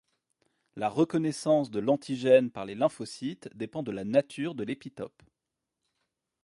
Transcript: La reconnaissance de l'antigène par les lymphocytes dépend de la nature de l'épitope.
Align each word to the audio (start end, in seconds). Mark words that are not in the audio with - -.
La 0.75 0.89
reconnaissance 0.89 1.69
de 1.69 1.79
l'antigène 1.79 2.49
par 2.49 2.65
les 2.65 2.73
lymphocytes 2.73 3.49
dépend 3.55 3.83
de 3.83 3.91
la 3.91 4.03
nature 4.03 4.55
de 4.55 4.63
l'épitope. 4.63 5.21